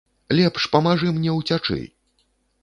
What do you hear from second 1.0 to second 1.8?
мне ўцячы!